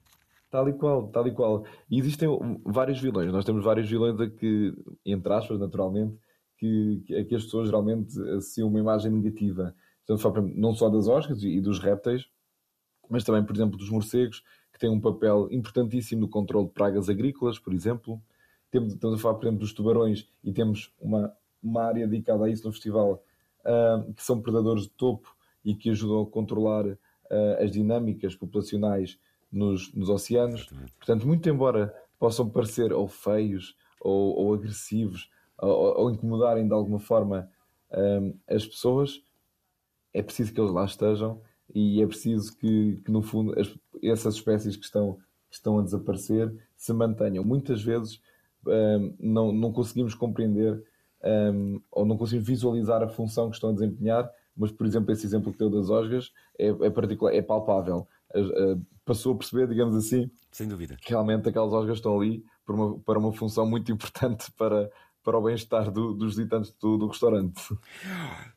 Tal 0.50 0.68
e 0.68 0.72
qual, 0.72 1.08
tal 1.08 1.26
e 1.28 1.32
qual. 1.32 1.64
E 1.90 1.98
existem 1.98 2.28
vários 2.64 3.00
vilões. 3.00 3.30
Nós 3.30 3.44
temos 3.44 3.62
vários 3.62 3.88
vilões 3.88 4.18
a 4.18 4.28
que, 4.30 4.74
entre 5.04 5.32
aspas, 5.32 5.58
naturalmente, 5.58 6.16
que, 6.56 7.02
a 7.14 7.24
que 7.24 7.34
as 7.34 7.44
pessoas 7.44 7.66
geralmente 7.66 8.18
associam 8.30 8.68
uma 8.68 8.78
imagem 8.78 9.12
negativa. 9.12 9.74
Portanto, 10.06 10.52
não 10.56 10.74
só 10.74 10.88
das 10.88 11.06
osgas 11.06 11.42
e 11.42 11.60
dos 11.60 11.78
répteis, 11.78 12.26
mas 13.10 13.24
também, 13.24 13.44
por 13.44 13.54
exemplo, 13.54 13.76
dos 13.76 13.90
morcegos, 13.90 14.42
que 14.72 14.78
têm 14.78 14.90
um 14.90 15.00
papel 15.00 15.48
importantíssimo 15.50 16.22
no 16.22 16.28
controle 16.28 16.66
de 16.66 16.72
pragas 16.72 17.08
agrícolas, 17.08 17.58
por 17.58 17.74
exemplo. 17.74 18.20
Temos, 18.70 18.94
estamos 18.94 19.18
a 19.18 19.22
falar, 19.22 19.34
por 19.34 19.44
exemplo, 19.44 19.60
dos 19.60 19.72
tubarões 19.72 20.28
e 20.42 20.52
temos 20.52 20.92
uma, 21.00 21.32
uma 21.62 21.82
área 21.84 22.06
dedicada 22.06 22.44
a 22.44 22.48
isso 22.48 22.64
no 22.64 22.72
festival, 22.72 23.22
uh, 23.64 24.12
que 24.14 24.22
são 24.22 24.40
predadores 24.40 24.84
de 24.84 24.90
topo 24.90 25.34
e 25.64 25.74
que 25.74 25.90
ajudam 25.90 26.22
a 26.22 26.26
controlar 26.26 26.86
uh, 26.86 26.98
as 27.62 27.70
dinâmicas 27.70 28.34
populacionais 28.34 29.18
nos, 29.50 29.92
nos 29.94 30.08
oceanos. 30.08 30.62
Exatamente. 30.62 30.92
Portanto, 30.94 31.26
muito 31.26 31.48
embora 31.48 31.94
possam 32.18 32.48
parecer 32.48 32.92
ou 32.92 33.08
feios 33.08 33.76
ou, 34.00 34.36
ou 34.36 34.54
agressivos 34.54 35.30
ou, 35.58 35.98
ou, 35.98 36.10
incomodarem 36.10 36.66
de 36.66 36.72
alguma 36.72 36.98
forma 36.98 37.50
um, 37.92 38.34
as 38.48 38.66
pessoas, 38.66 39.22
é 40.12 40.22
preciso 40.22 40.52
que 40.52 40.60
eles 40.60 40.72
lá 40.72 40.84
estejam 40.84 41.40
e 41.74 42.02
é 42.02 42.06
preciso 42.06 42.56
que, 42.56 43.00
que 43.04 43.10
no 43.10 43.22
fundo, 43.22 43.58
as, 43.58 43.74
essas 44.02 44.34
espécies 44.34 44.76
que 44.76 44.84
estão, 44.84 45.14
que 45.48 45.56
estão 45.56 45.78
a 45.78 45.82
desaparecer 45.82 46.54
se 46.76 46.92
mantenham. 46.92 47.44
Muitas 47.44 47.82
vezes 47.82 48.20
um, 48.66 49.14
não, 49.18 49.52
não 49.52 49.72
conseguimos 49.72 50.14
compreender 50.14 50.82
um, 51.24 51.80
ou 51.90 52.06
não 52.06 52.16
conseguimos 52.16 52.48
visualizar 52.48 53.02
a 53.02 53.08
função 53.08 53.48
que 53.48 53.56
estão 53.56 53.70
a 53.70 53.74
desempenhar, 53.74 54.30
mas, 54.56 54.72
por 54.72 54.86
exemplo, 54.86 55.12
esse 55.12 55.24
exemplo 55.24 55.52
que 55.52 55.58
deu 55.58 55.70
das 55.70 55.88
osgas 55.88 56.32
é, 56.58 56.68
é 56.68 56.90
particular, 56.90 57.34
é 57.34 57.40
palpável. 57.40 58.06
Passou 59.04 59.34
a 59.34 59.38
perceber, 59.38 59.66
digamos 59.68 59.96
assim, 59.96 60.30
Sem 60.52 60.68
dúvida. 60.68 60.96
que 61.00 61.10
realmente 61.10 61.48
aquelas 61.48 61.72
osgas 61.72 61.96
estão 61.96 62.20
ali 62.20 62.44
para 62.66 62.74
uma, 62.74 62.98
para 62.98 63.18
uma 63.18 63.32
função 63.32 63.64
muito 63.64 63.90
importante 63.90 64.52
para, 64.58 64.90
para 65.24 65.38
o 65.38 65.42
bem-estar 65.42 65.90
do, 65.90 66.12
dos 66.12 66.36
visitantes 66.36 66.74
do, 66.80 66.98
do 66.98 67.06
restaurante. 67.06 67.72
Uh, 67.72 67.78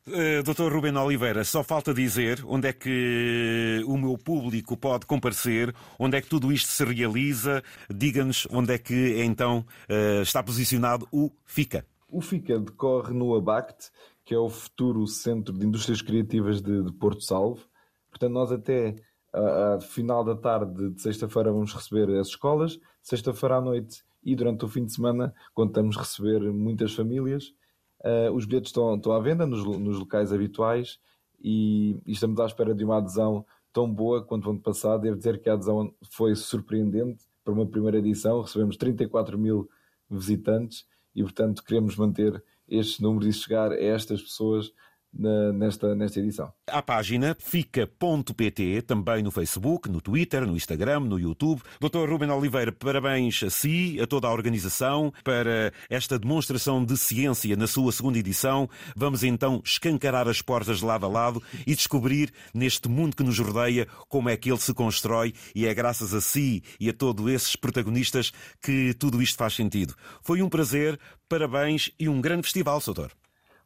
eh, 0.07 0.43
Dr. 0.43 0.73
Ruben 0.73 0.97
Oliveira, 0.97 1.43
só 1.45 1.63
falta 1.63 1.93
dizer 1.93 2.43
onde 2.45 2.67
é 2.67 2.73
que 2.73 3.81
o 3.85 3.97
meu 3.97 4.17
público 4.17 4.75
pode 4.75 5.05
comparecer, 5.05 5.73
onde 5.97 6.17
é 6.17 6.21
que 6.21 6.27
tudo 6.27 6.51
isto 6.51 6.69
se 6.69 6.83
realiza. 6.83 7.63
Diga-nos 7.89 8.45
onde 8.51 8.73
é 8.73 8.77
que 8.77 9.23
então 9.23 9.65
uh, 9.89 10.21
está 10.21 10.43
posicionado 10.43 11.07
o 11.11 11.31
FICA. 11.45 11.85
O 12.09 12.19
FICA 12.19 12.59
decorre 12.59 13.13
no 13.13 13.33
ABACT, 13.35 13.89
que 14.25 14.33
é 14.33 14.37
o 14.37 14.49
futuro 14.49 15.07
Centro 15.07 15.57
de 15.57 15.65
Indústrias 15.65 16.01
Criativas 16.01 16.61
de, 16.61 16.83
de 16.83 16.91
Porto 16.91 17.23
Salvo. 17.23 17.61
Portanto, 18.09 18.33
nós 18.33 18.51
até 18.51 18.95
a 19.33 19.79
final 19.79 20.23
da 20.23 20.35
tarde 20.35 20.91
de 20.91 21.01
sexta-feira 21.01 21.51
vamos 21.51 21.73
receber 21.73 22.09
as 22.19 22.27
escolas, 22.27 22.79
sexta-feira 23.01 23.57
à 23.57 23.61
noite 23.61 24.03
e 24.23 24.35
durante 24.35 24.65
o 24.65 24.67
fim 24.67 24.85
de 24.85 24.93
semana 24.93 25.33
contamos 25.53 25.95
receber 25.97 26.39
muitas 26.51 26.93
famílias. 26.93 27.53
Uh, 27.99 28.31
os 28.33 28.45
bilhetes 28.45 28.69
estão, 28.69 28.95
estão 28.95 29.11
à 29.13 29.19
venda 29.19 29.45
nos, 29.45 29.63
nos 29.63 29.99
locais 29.99 30.33
habituais 30.33 30.99
e, 31.39 31.99
e, 32.05 32.11
estamos 32.11 32.39
à 32.39 32.45
espera 32.45 32.73
de 32.73 32.83
uma 32.83 32.97
adesão 32.97 33.45
tão 33.71 33.91
boa 33.91 34.23
quanto 34.23 34.47
o 34.47 34.51
ano 34.51 34.59
passado. 34.59 35.01
Devo 35.01 35.17
dizer 35.17 35.39
que 35.39 35.49
a 35.49 35.53
adesão 35.53 35.93
foi 36.11 36.35
surpreendente. 36.35 37.23
Para 37.43 37.53
uma 37.53 37.65
primeira 37.65 37.97
edição 37.97 38.41
recebemos 38.41 38.75
34 38.77 39.37
mil 39.37 39.69
visitantes 40.09 40.85
e, 41.15 41.23
portanto, 41.23 41.63
queremos 41.63 41.95
manter 41.95 42.43
estes 42.67 42.99
números 42.99 43.27
e 43.27 43.39
chegar 43.39 43.71
a 43.71 43.81
estas 43.81 44.21
pessoas 44.21 44.71
nesta, 45.13 45.93
nesta 45.93 46.19
edição. 46.19 46.51
A 46.67 46.81
página 46.81 47.35
fica.pt, 47.39 48.81
também 48.83 49.21
no 49.21 49.31
Facebook, 49.31 49.89
no 49.89 50.01
Twitter, 50.01 50.45
no 50.45 50.55
Instagram, 50.55 51.01
no 51.01 51.19
YouTube. 51.19 51.61
Dr. 51.79 52.09
Ruben 52.09 52.31
Oliveira, 52.31 52.71
parabéns 52.71 53.43
a 53.43 53.49
si, 53.49 53.99
a 54.01 54.07
toda 54.07 54.27
a 54.27 54.31
organização, 54.31 55.13
para 55.23 55.73
esta 55.89 56.17
demonstração 56.17 56.83
de 56.83 56.97
ciência 56.97 57.55
na 57.55 57.67
sua 57.67 57.91
segunda 57.91 58.17
edição. 58.17 58.69
Vamos 58.95 59.23
então 59.23 59.61
escancarar 59.63 60.27
as 60.27 60.41
portas 60.41 60.79
de 60.79 60.85
lado 60.85 61.05
a 61.05 61.09
lado 61.09 61.41
e 61.65 61.75
descobrir 61.75 62.31
neste 62.53 62.89
mundo 62.89 63.15
que 63.15 63.23
nos 63.23 63.37
rodeia 63.39 63.87
como 64.07 64.29
é 64.29 64.37
que 64.37 64.49
ele 64.49 64.59
se 64.59 64.73
constrói 64.73 65.33
e 65.53 65.65
é 65.65 65.73
graças 65.73 66.13
a 66.13 66.21
si 66.21 66.63
e 66.79 66.89
a 66.89 66.93
todos 66.93 67.27
esses 67.31 67.55
protagonistas 67.55 68.31
que 68.61 68.93
tudo 68.93 69.21
isto 69.21 69.37
faz 69.37 69.53
sentido. 69.53 69.95
Foi 70.21 70.41
um 70.41 70.49
prazer, 70.49 70.99
parabéns 71.27 71.91
e 71.99 72.07
um 72.07 72.21
grande 72.21 72.43
festival, 72.43 72.79
Soutor. 72.79 73.11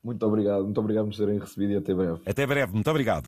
Muito 0.05 0.23
obrigado, 0.23 0.63
muito 0.63 0.79
obrigado 0.79 1.07
por 1.07 1.15
terem 1.15 1.39
recebido 1.39 1.73
e 1.73 1.77
até 1.77 1.91
breve. 1.95 2.21
Até 2.27 2.45
breve, 2.45 2.71
muito 2.73 2.87
obrigado. 2.91 3.25